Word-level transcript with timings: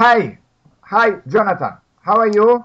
Hi, 0.00 0.38
hi, 0.80 1.16
Jonathan. 1.28 1.74
How 2.00 2.16
are 2.20 2.28
you? 2.32 2.64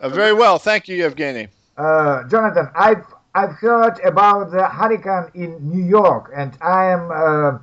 Uh, 0.00 0.08
very 0.08 0.32
well, 0.32 0.58
thank 0.58 0.88
you, 0.88 1.00
Evgeny. 1.08 1.46
Uh, 1.76 2.26
Jonathan, 2.26 2.68
I've 2.74 3.06
I've 3.36 3.52
heard 3.52 4.00
about 4.04 4.50
the 4.50 4.66
hurricane 4.66 5.30
in 5.34 5.70
New 5.70 5.84
York, 5.84 6.32
and 6.34 6.58
I 6.60 6.86
am 6.86 7.12
uh, 7.12 7.58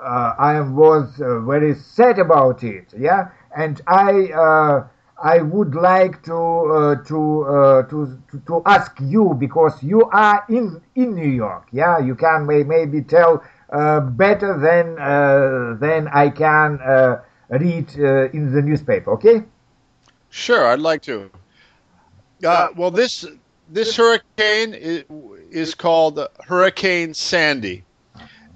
uh, 0.00 0.34
I 0.38 0.60
was 0.60 1.20
uh, 1.20 1.40
very 1.40 1.74
sad 1.74 2.20
about 2.20 2.62
it. 2.62 2.94
Yeah, 2.96 3.30
and 3.56 3.80
I 3.88 4.30
uh, 4.30 4.86
I 5.20 5.42
would 5.42 5.74
like 5.74 6.22
to 6.26 6.38
uh, 6.38 7.02
to, 7.02 7.42
uh, 7.42 7.82
to 7.90 8.16
to 8.30 8.38
to 8.46 8.62
ask 8.64 8.92
you 9.00 9.34
because 9.36 9.82
you 9.82 10.04
are 10.12 10.44
in 10.48 10.80
in 10.94 11.16
New 11.16 11.32
York. 11.44 11.66
Yeah, 11.72 11.98
you 11.98 12.14
can 12.14 12.46
may, 12.46 12.62
maybe 12.62 13.02
tell 13.02 13.42
uh, 13.72 13.98
better 13.98 14.56
than 14.56 15.00
uh, 15.00 15.74
than 15.80 16.06
I 16.14 16.28
can 16.30 16.78
uh, 16.80 17.22
read 17.48 17.88
uh, 17.98 18.30
in 18.30 18.52
the 18.52 18.62
newspaper. 18.62 19.12
Okay. 19.12 19.42
Sure, 20.30 20.66
I'd 20.66 20.80
like 20.80 21.02
to. 21.02 21.30
Uh, 22.44 22.68
well, 22.76 22.90
this 22.90 23.24
this 23.68 23.96
hurricane 23.96 24.74
is, 24.74 25.04
is 25.50 25.74
called 25.74 26.20
Hurricane 26.44 27.14
Sandy, 27.14 27.84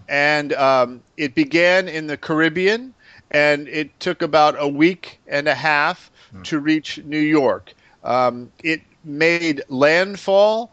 and 0.09 0.53
um, 0.55 1.03
it 1.17 1.34
began 1.34 1.89
in 1.89 2.07
the 2.07 2.17
Caribbean, 2.17 2.93
and 3.31 3.69
it 3.69 3.98
took 4.01 4.23
about 4.23 4.57
a 4.59 4.69
week 4.69 5.20
and 5.27 5.48
a 5.48 5.55
half 5.55 6.11
to 6.45 6.59
reach 6.59 6.98
New 7.05 7.19
York. 7.19 7.73
Um, 8.05 8.53
it 8.62 8.83
made 9.05 9.62
landfall 9.69 10.70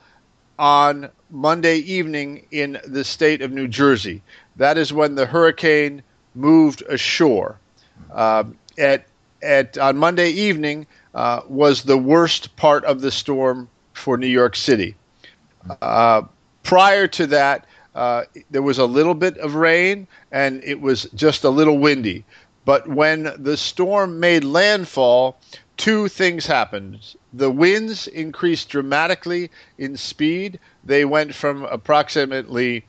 on 0.59 1.09
Monday 1.29 1.77
evening 1.77 2.45
in 2.51 2.79
the 2.85 3.03
state 3.03 3.41
of 3.41 3.51
New 3.51 3.67
Jersey. 3.67 4.21
That 4.55 4.77
is 4.77 4.93
when 4.93 5.15
the 5.15 5.25
hurricane 5.25 6.01
moved 6.35 6.83
ashore. 6.89 7.59
Um, 8.11 8.57
at 8.77 9.07
at 9.41 9.77
on 9.77 9.97
Monday 9.97 10.29
evening 10.29 10.87
uh, 11.13 11.41
was 11.47 11.83
the 11.83 11.97
worst 11.97 12.55
part 12.55 12.83
of 12.85 13.01
the 13.01 13.11
storm 13.11 13.69
for 13.93 14.17
New 14.17 14.27
York 14.27 14.55
City. 14.55 14.95
Uh, 15.81 16.23
prior 16.63 17.07
to 17.07 17.27
that, 17.27 17.65
uh, 17.95 18.23
there 18.51 18.61
was 18.61 18.77
a 18.77 18.85
little 18.85 19.15
bit 19.15 19.37
of 19.39 19.55
rain 19.55 20.07
and 20.31 20.63
it 20.63 20.81
was 20.81 21.03
just 21.15 21.43
a 21.43 21.49
little 21.49 21.77
windy. 21.79 22.23
But 22.65 22.87
when 22.87 23.33
the 23.37 23.57
storm 23.57 24.19
made 24.19 24.43
landfall, 24.43 25.37
two 25.77 26.07
things 26.07 26.45
happened. 26.45 27.15
The 27.33 27.49
winds 27.49 28.07
increased 28.07 28.69
dramatically 28.69 29.49
in 29.77 29.95
speed. 29.95 30.59
They 30.83 31.05
went 31.05 31.33
from 31.33 31.63
approximately 31.65 32.83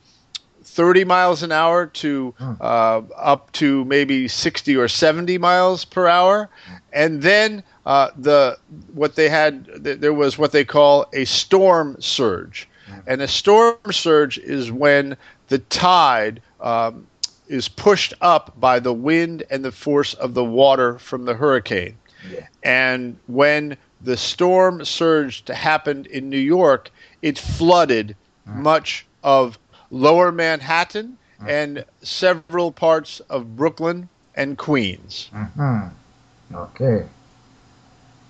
30 0.63 1.03
miles 1.03 1.43
an 1.43 1.51
hour 1.51 1.85
to 1.85 2.33
uh, 2.61 3.01
up 3.15 3.51
to 3.53 3.85
maybe 3.85 4.27
60 4.27 4.75
or 4.75 4.87
70 4.87 5.37
miles 5.37 5.85
per 5.85 6.07
hour. 6.07 6.49
And 6.93 7.21
then 7.21 7.63
uh, 7.85 8.09
the 8.17 8.57
what 8.93 9.15
they 9.15 9.29
had 9.29 9.83
th- 9.83 9.99
there 9.99 10.13
was 10.13 10.37
what 10.37 10.51
they 10.51 10.65
call 10.65 11.05
a 11.13 11.25
storm 11.25 11.95
surge. 11.99 12.67
And 13.05 13.21
a 13.21 13.27
storm 13.27 13.77
surge 13.91 14.37
is 14.39 14.71
when 14.71 15.15
the 15.47 15.59
tide 15.59 16.41
um, 16.59 17.07
is 17.47 17.67
pushed 17.67 18.13
up 18.21 18.59
by 18.59 18.79
the 18.79 18.93
wind 18.93 19.43
and 19.49 19.63
the 19.63 19.71
force 19.71 20.13
of 20.15 20.33
the 20.33 20.43
water 20.43 20.97
from 20.99 21.25
the 21.25 21.33
hurricane. 21.33 21.97
Yeah. 22.31 22.47
And 22.63 23.17
when 23.27 23.77
the 24.01 24.17
storm 24.17 24.85
surge 24.85 25.47
happened 25.47 26.07
in 26.07 26.29
New 26.29 26.37
York, 26.37 26.89
it 27.21 27.37
flooded 27.37 28.15
much 28.45 29.05
of 29.23 29.59
lower 29.89 30.31
Manhattan 30.31 31.17
and 31.45 31.85
several 32.01 32.59
parts 32.59 33.07
of 33.21 33.43
Brooklyn 33.43 34.09
and 34.35 34.57
Queens. 34.57 35.31
hmm 35.31 35.87
Okay. 36.53 37.05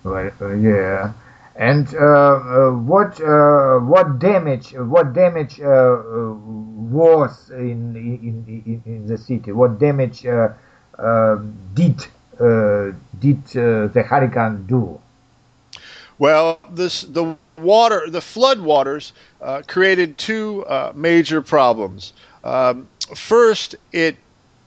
Well, 0.04 0.32
uh, 0.42 0.54
yeah. 0.56 1.14
And 1.56 1.94
uh, 1.94 2.00
uh, 2.00 2.72
what 2.72 3.20
uh, 3.22 3.80
what 3.80 4.20
damage 4.20 4.73
what 4.73 5.14
damage 5.14 5.60
uh, 5.60 5.67
uh, 5.67 6.33
was 6.33 7.50
in, 7.52 7.95
in 7.95 8.64
in 8.66 8.82
in 8.86 9.08
the 9.08 9.17
city? 9.17 9.52
What 9.52 9.80
damage 9.80 10.26
uh, 10.26 10.50
uh, 10.98 11.38
did 11.73 12.08
uh, 12.39 12.92
did 13.20 13.44
uh, 13.58 13.88
the 13.88 14.04
hurricane 14.08 14.66
do? 14.67 15.00
Well, 16.20 16.60
this 16.72 17.02
the 17.02 17.38
water, 17.61 18.03
the 18.09 18.21
flood 18.21 18.59
waters, 18.61 19.14
uh, 19.42 19.61
created 19.67 20.17
two 20.17 20.65
uh, 20.67 20.92
major 20.95 21.42
problems. 21.42 22.14
Um, 22.43 22.87
first, 23.15 23.75
it 23.92 24.17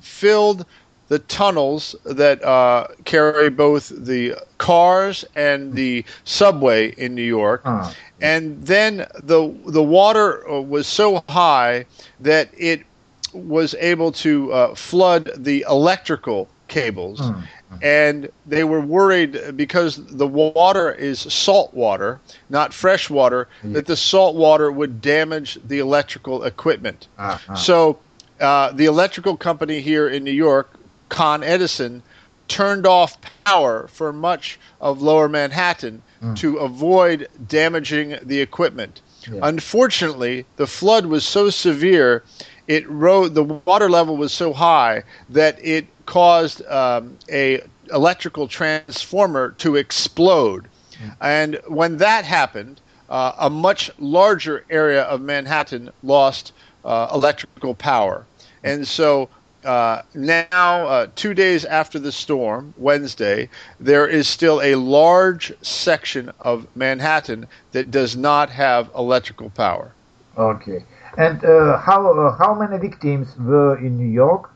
filled 0.00 0.64
the 1.08 1.18
tunnels 1.18 1.94
that 2.04 2.42
uh, 2.42 2.86
carry 3.04 3.50
both 3.50 3.92
the 3.94 4.34
cars 4.58 5.24
and 5.34 5.74
the 5.74 6.04
subway 6.24 6.90
in 6.96 7.14
New 7.14 7.22
York, 7.22 7.62
Ah. 7.64 7.92
and 8.20 8.64
then 8.66 9.06
the 9.22 9.52
the 9.66 9.82
water 9.82 10.48
uh, 10.50 10.60
was 10.60 10.86
so 10.86 11.22
high 11.28 11.84
that 12.20 12.48
it 12.56 12.82
was 13.34 13.74
able 13.78 14.12
to 14.12 14.52
uh, 14.52 14.74
flood 14.74 15.30
the 15.36 15.64
electrical 15.68 16.48
cables 16.72 17.20
Mm. 17.20 17.42
and 17.82 18.28
they 18.46 18.64
were 18.64 18.80
worried 18.80 19.32
because 19.56 19.92
the 20.22 20.26
water 20.26 20.90
is 20.92 21.20
salt 21.20 21.72
water, 21.74 22.20
not 22.48 22.72
fresh 22.74 23.10
water, 23.10 23.48
that 23.74 23.86
the 23.86 23.96
salt 23.96 24.34
water 24.36 24.70
would 24.72 25.00
damage 25.00 25.58
the 25.70 25.78
electrical 25.78 26.44
equipment. 26.44 27.08
Ah. 27.18 27.40
So 27.54 27.98
uh, 28.40 28.72
the 28.72 28.86
electrical 28.86 29.36
company 29.36 29.80
here 29.80 30.08
in 30.08 30.24
New 30.24 30.38
York, 30.48 30.66
Con 31.08 31.42
Edison, 31.42 32.02
turned 32.48 32.86
off 32.86 33.16
power 33.44 33.88
for 33.88 34.12
much 34.12 34.58
of 34.80 35.00
lower 35.02 35.28
Manhattan 35.28 36.02
to 36.36 36.58
avoid 36.58 37.26
damaging 37.48 38.16
the 38.22 38.40
equipment. 38.40 39.00
Yeah. 39.30 39.40
Unfortunately, 39.42 40.44
the 40.56 40.66
flood 40.66 41.06
was 41.06 41.24
so 41.24 41.50
severe, 41.50 42.22
it 42.68 42.88
rode 42.88 43.34
the 43.34 43.42
water 43.42 43.88
level 43.90 44.16
was 44.16 44.32
so 44.32 44.52
high 44.52 45.02
that 45.30 45.58
it 45.64 45.86
caused 46.06 46.64
um, 46.66 47.16
a 47.30 47.62
electrical 47.92 48.48
transformer 48.48 49.50
to 49.58 49.76
explode. 49.76 50.68
And 51.20 51.60
when 51.66 51.96
that 51.98 52.24
happened, 52.24 52.80
uh, 53.08 53.32
a 53.38 53.50
much 53.50 53.90
larger 53.98 54.64
area 54.70 55.02
of 55.02 55.20
Manhattan 55.20 55.90
lost 56.02 56.52
uh, 56.84 57.08
electrical 57.12 57.74
power. 57.74 58.24
And 58.62 58.86
so 58.86 59.28
uh, 59.64 60.02
now, 60.14 60.86
uh, 60.86 61.06
two 61.14 61.34
days 61.34 61.64
after 61.64 61.98
the 61.98 62.10
storm, 62.10 62.74
Wednesday, 62.76 63.48
there 63.78 64.06
is 64.06 64.26
still 64.28 64.60
a 64.60 64.74
large 64.74 65.52
section 65.62 66.32
of 66.40 66.66
Manhattan 66.74 67.46
that 67.72 67.90
does 67.90 68.16
not 68.16 68.50
have 68.50 68.90
electrical 68.96 69.50
power. 69.50 69.92
Okay. 70.36 70.84
And 71.18 71.44
uh, 71.44 71.78
how 71.78 72.10
uh, 72.10 72.36
how 72.36 72.54
many 72.54 72.78
victims 72.78 73.36
were 73.38 73.76
in 73.76 73.98
New 73.98 74.08
York? 74.08 74.51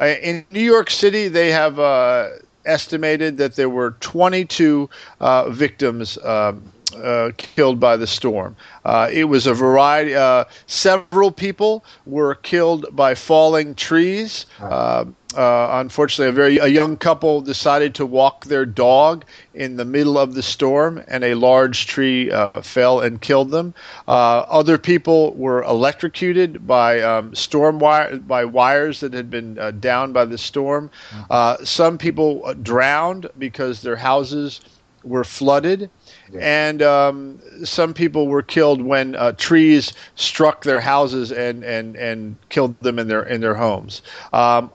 In 0.00 0.44
New 0.50 0.60
York 0.60 0.90
City, 0.90 1.28
they 1.28 1.50
have 1.50 1.78
uh, 1.78 2.28
estimated 2.66 3.38
that 3.38 3.56
there 3.56 3.70
were 3.70 3.92
22 4.00 4.90
uh, 5.20 5.50
victims 5.50 6.18
um, 6.18 6.72
uh, 6.94 7.30
killed 7.36 7.80
by 7.80 7.96
the 7.96 8.06
storm. 8.06 8.56
Uh, 8.84 9.08
it 9.12 9.24
was 9.24 9.46
a 9.46 9.54
variety. 9.54 10.14
Uh, 10.14 10.44
several 10.66 11.30
people 11.30 11.84
were 12.06 12.34
killed 12.34 12.86
by 12.92 13.14
falling 13.14 13.74
trees. 13.74 14.46
Uh, 14.60 15.04
uh, 15.36 15.80
unfortunately, 15.80 16.28
a 16.28 16.32
very 16.32 16.56
a 16.58 16.66
young 16.66 16.96
couple 16.96 17.42
decided 17.42 17.94
to 17.94 18.06
walk 18.06 18.46
their 18.46 18.64
dog 18.64 19.24
in 19.54 19.76
the 19.76 19.84
middle 19.84 20.16
of 20.16 20.34
the 20.34 20.42
storm, 20.42 21.02
and 21.08 21.24
a 21.24 21.34
large 21.34 21.86
tree 21.86 22.30
uh, 22.30 22.48
fell 22.62 23.00
and 23.00 23.20
killed 23.20 23.50
them. 23.50 23.74
Uh, 24.08 24.38
other 24.48 24.78
people 24.78 25.34
were 25.34 25.62
electrocuted 25.64 26.66
by 26.66 27.00
um, 27.02 27.34
storm 27.34 27.78
wire 27.78 28.16
by 28.16 28.44
wires 28.44 29.00
that 29.00 29.12
had 29.12 29.28
been 29.30 29.58
uh, 29.58 29.72
down 29.72 30.12
by 30.12 30.24
the 30.24 30.38
storm. 30.38 30.90
Uh, 31.28 31.56
some 31.64 31.98
people 31.98 32.54
drowned 32.62 33.28
because 33.36 33.82
their 33.82 33.96
houses 33.96 34.60
were 35.04 35.24
flooded. 35.24 35.90
And 36.40 36.82
um, 36.82 37.40
some 37.64 37.94
people 37.94 38.26
were 38.26 38.42
killed 38.42 38.82
when 38.82 39.14
uh, 39.14 39.32
trees 39.32 39.92
struck 40.16 40.64
their 40.64 40.80
houses 40.80 41.32
and, 41.32 41.64
and, 41.64 41.96
and 41.96 42.36
killed 42.48 42.78
them 42.80 42.98
in 42.98 43.08
their 43.08 43.22
in 43.22 43.40
their 43.40 43.54
homes. 43.54 44.02
Um, 44.32 44.70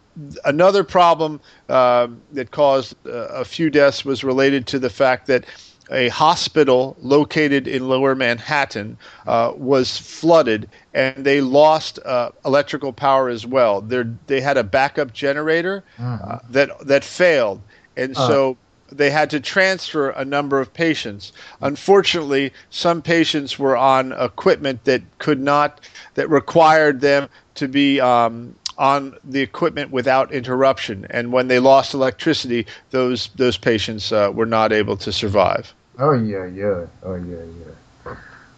another 0.45 0.83
problem 0.83 1.39
uh, 1.69 2.07
that 2.33 2.51
caused 2.51 2.95
uh, 3.05 3.27
a 3.27 3.45
few 3.45 3.69
deaths 3.69 4.05
was 4.05 4.23
related 4.23 4.67
to 4.67 4.79
the 4.79 4.89
fact 4.89 5.27
that 5.27 5.45
a 5.91 6.07
hospital 6.09 6.95
located 7.01 7.67
in 7.67 7.87
lower 7.87 8.15
Manhattan 8.15 8.97
uh, 9.27 9.51
was 9.55 9.97
flooded 9.97 10.69
and 10.93 11.25
they 11.25 11.41
lost 11.41 11.99
uh, 12.05 12.31
electrical 12.45 12.93
power 12.93 13.27
as 13.27 13.45
well. 13.45 13.81
They're, 13.81 14.09
they 14.27 14.39
had 14.39 14.57
a 14.57 14.63
backup 14.63 15.11
generator 15.11 15.83
uh, 15.99 16.39
that, 16.49 16.87
that 16.87 17.03
failed. 17.03 17.61
And 17.97 18.15
so 18.15 18.57
they 18.91 19.09
had 19.09 19.29
to 19.31 19.39
transfer 19.39 20.09
a 20.11 20.25
number 20.25 20.59
of 20.59 20.73
patients. 20.73 21.31
Unfortunately, 21.61 22.53
some 22.69 23.01
patients 23.01 23.57
were 23.57 23.77
on 23.77 24.11
equipment 24.13 24.83
that 24.83 25.01
could 25.19 25.39
not, 25.39 25.79
that 26.15 26.29
required 26.29 27.01
them 27.01 27.29
to 27.55 27.67
be 27.67 27.99
um, 27.99 28.55
on 28.77 29.15
the 29.23 29.41
equipment 29.41 29.91
without 29.91 30.31
interruption. 30.33 31.05
And 31.09 31.31
when 31.31 31.47
they 31.47 31.59
lost 31.59 31.93
electricity, 31.93 32.65
those 32.89 33.29
those 33.35 33.57
patients 33.57 34.11
uh, 34.11 34.31
were 34.33 34.45
not 34.45 34.73
able 34.73 34.97
to 34.97 35.11
survive. 35.11 35.73
Oh 35.99 36.13
yeah, 36.13 36.45
yeah. 36.45 36.85
Oh 37.03 37.15
yeah, 37.15 37.45
yeah. 37.59 38.15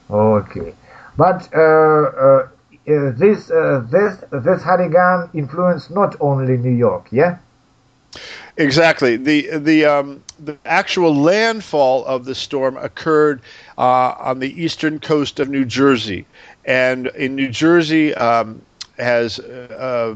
Okay, 0.10 0.74
but 1.18 1.50
uh, 1.54 1.60
uh, 1.60 2.48
uh 2.88 3.12
this 3.18 3.52
uh, 3.52 3.86
this 3.90 4.18
this 4.32 4.62
hurricane 4.62 5.30
influenced 5.34 5.92
not 5.92 6.16
only 6.20 6.58
New 6.58 6.78
York, 6.78 7.08
yeah. 7.12 7.38
Exactly. 8.58 9.16
The 9.18 9.58
the 9.58 9.86
um, 9.86 10.24
the 10.40 10.58
actual 10.66 11.16
landfall 11.16 12.06
of 12.06 12.26
the 12.26 12.36
storm 12.36 12.78
occurred 12.78 13.42
uh, 13.78 14.14
on 14.20 14.40
the 14.40 14.62
eastern 14.62 15.00
coast 15.00 15.40
of 15.40 15.50
New 15.50 15.66
Jersey, 15.66 16.28
and 16.66 17.08
in 17.16 17.36
New 17.36 17.50
Jersey 17.50 18.14
um, 18.14 18.62
has 18.98 19.40
uh, 19.40 20.16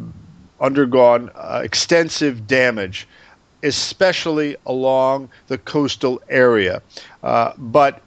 undergone 0.60 1.32
uh, 1.36 1.62
extensive 1.64 2.46
damage, 2.46 3.08
especially 3.64 4.56
along 4.68 5.30
the 5.48 5.58
coastal 5.58 6.22
area, 6.30 6.82
uh, 7.24 7.54
but 7.58 8.04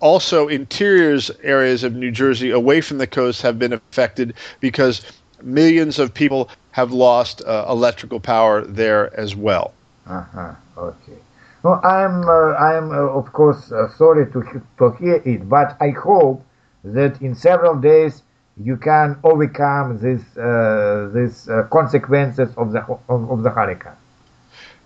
also 0.00 0.48
interiors 0.48 1.30
areas 1.42 1.82
of 1.82 1.94
New 1.94 2.10
Jersey 2.10 2.50
away 2.50 2.80
from 2.80 2.98
the 2.98 3.06
coast 3.06 3.42
have 3.42 3.58
been 3.58 3.72
affected 3.72 4.34
because 4.60 5.02
millions 5.42 5.98
of 5.98 6.12
people 6.12 6.50
have 6.72 6.92
lost 6.92 7.42
uh, 7.42 7.66
electrical 7.68 8.20
power 8.20 8.62
there 8.62 9.18
as 9.18 9.34
well. 9.34 9.72
Uh-huh. 10.06 10.54
Okay. 10.76 11.18
Well, 11.62 11.80
I'm 11.84 12.22
uh, 12.28 12.54
I'm 12.54 12.90
uh, 12.92 13.20
of 13.20 13.32
course 13.32 13.72
uh, 13.72 13.88
sorry 13.96 14.30
to 14.32 14.62
to 14.78 14.90
hear 14.92 15.20
it, 15.24 15.48
but 15.48 15.76
I 15.80 15.90
hope 15.90 16.44
that 16.84 17.20
in 17.20 17.34
several 17.34 17.74
days 17.74 18.22
you 18.62 18.76
can 18.76 19.18
overcome 19.24 19.98
this 19.98 20.22
uh, 20.36 21.10
this 21.12 21.48
uh, 21.48 21.64
consequences 21.64 22.48
of 22.56 22.72
the 22.72 22.82
of, 23.08 23.30
of, 23.30 23.42
the 23.42 23.50
hurricane. 23.50 23.98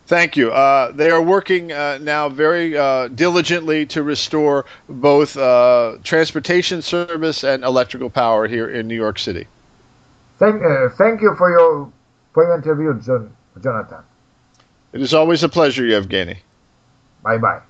Thank 0.06 0.36
you. 0.36 0.50
they 0.94 1.10
are 1.10 1.22
working 1.22 1.68
now 1.68 2.28
very 2.28 2.70
diligently 3.14 3.86
to 3.86 4.02
restore 4.02 4.64
both 4.88 5.34
transportation 6.02 6.82
service 6.82 7.44
and 7.44 7.64
electrical 7.64 8.10
power 8.10 8.48
here 8.48 8.68
in 8.68 8.88
New 8.88 9.00
York 9.06 9.18
City. 9.18 9.46
Thank, 10.42 10.60
uh, 10.60 10.88
thank 10.98 11.22
you 11.22 11.36
for 11.38 11.50
your 11.52 11.92
for 12.34 12.42
your 12.42 12.56
interview, 12.56 13.00
John, 13.00 13.32
Jonathan. 13.62 14.02
It 14.92 15.00
is 15.00 15.14
always 15.14 15.44
a 15.44 15.48
pleasure, 15.48 15.84
Evgeny. 15.84 16.38
Bye 17.22 17.38
bye. 17.38 17.60